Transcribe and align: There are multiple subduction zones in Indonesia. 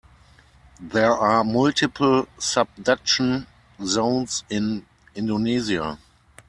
There 0.81 1.11
are 1.15 1.43
multiple 1.43 2.27
subduction 2.39 3.45
zones 3.85 4.43
in 4.49 4.87
Indonesia. 5.13 5.99